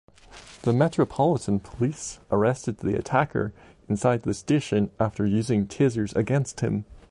[0.63, 3.53] The Metropolitan Police arrested the attacker
[3.87, 6.85] inside the station after using Tasers against him.